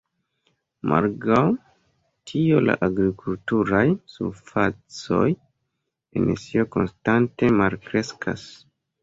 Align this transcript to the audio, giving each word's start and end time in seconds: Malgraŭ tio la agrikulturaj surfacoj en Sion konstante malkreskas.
Malgraŭ 0.91 1.41
tio 2.31 2.61
la 2.69 2.75
agrikulturaj 2.87 3.83
surfacoj 4.15 5.21
en 6.23 6.35
Sion 6.47 6.69
konstante 6.79 7.53
malkreskas. 7.61 8.49